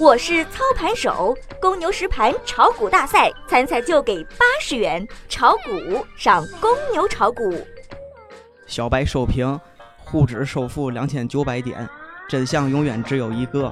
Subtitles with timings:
[0.00, 7.54] 我是操盘手，公牛实盘炒股大赛参赛就给八十元，炒股上公牛炒股。
[8.66, 9.60] 小白收评：
[9.98, 11.86] 沪指收复两千九百点，
[12.26, 13.70] 真相永远只有一个。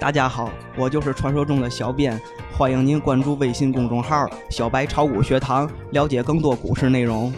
[0.00, 2.18] 大家好，我就是传说中的小编，
[2.56, 7.30] 欢迎您关注微信公众号“小白炒股学堂”，了解更多股市内容。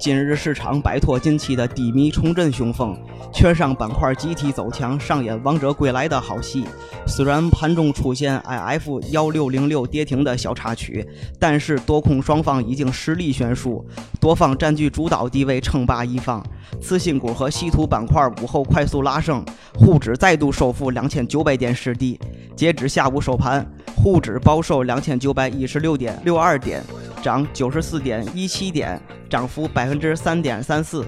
[0.00, 2.98] 今日市场摆脱近期的低迷，重振雄风，
[3.34, 6.64] 券商板块集体走强，上演王者归来的好戏。
[7.06, 11.06] 虽然盘中出现 IF 幺六零六跌停的小插曲，
[11.38, 13.84] 但是多空双方已经实力悬殊，
[14.18, 16.42] 多方占据主导地位，称霸一方。
[16.80, 22.18] 次新股和稀土板块午后快速拉升，沪指再度收复两千九百点失地。
[22.56, 26.82] 截止下午收盘，沪指报收两千九百一十六点六二点。
[27.22, 31.04] 涨九十四点一七点，涨幅百分之三点三四。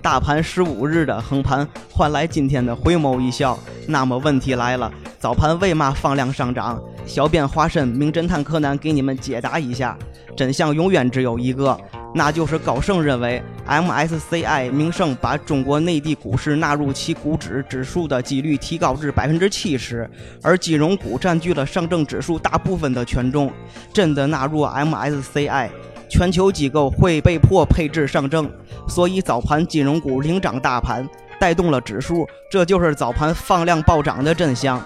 [0.00, 3.58] 大盘十五日的横盘换来今天的回眸一笑。
[3.86, 6.80] 那么问题来了，早盘为嘛放量上涨？
[7.04, 9.98] 小编化身名侦探柯南给你们解答一下。
[10.36, 11.76] 真相永远只有一个，
[12.14, 20.08] 那就是高盛认为 MSCI 名声把中国内地股市纳入其股指指数的几率提高至百分之七十，
[20.42, 23.52] 而金融股占据了上证指数大部分的权重。
[23.92, 25.68] 真的纳入 MSCI，
[26.08, 28.50] 全球机构会被迫配置上证，
[28.88, 31.06] 所以早盘金融股领涨大盘，
[31.38, 32.26] 带动了指数。
[32.50, 34.82] 这就是早盘放量暴涨的真相。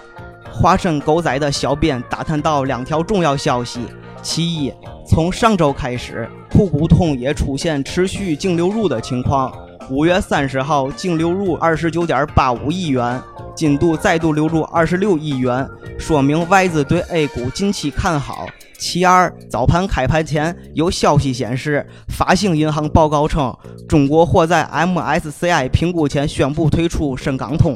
[0.51, 3.79] 化身狗仔的小编打探到两条重要消息：
[4.21, 4.71] 其一。
[5.05, 9.53] 从上周开始，沪股通也出现持续净流入的情况。
[9.89, 13.21] 五月三十号净流入二十九点八五亿元，
[13.53, 15.67] 进度再度流入二十六亿元，
[15.99, 18.47] 说明外资对 A 股近期看好。
[18.79, 23.53] 其二，早盘开盘前有消息显示，发行银行报告称，
[23.87, 27.75] 中国或在 MSCI 评估前宣布退出深港通。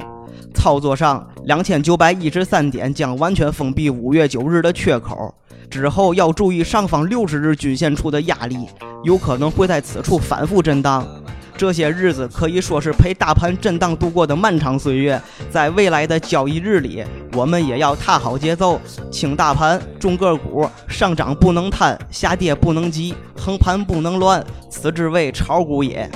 [0.54, 5.34] 操作上，两千九百一十三点将完全封闭五月九日的缺口。
[5.78, 8.58] 之后要注意上方六十日均线处的压力，
[9.04, 11.08] 有可能会在此处反复震荡。
[11.56, 18.80] 这些日子可以说是陪大盘震荡度过的漫长岁月，在未来的交易日里，我们也要踏好节奏，
[19.12, 26.10] 轻大盘，重个股，上涨不能贪，下跌不能急，横盘不能乱，此之谓炒股也。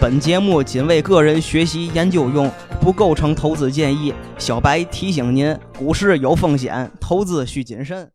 [0.00, 2.50] 本节目仅为个人学习研究用，
[2.80, 4.12] 不构成投资建议。
[4.38, 8.08] 小白提醒您，股市有风险，投资需谨慎。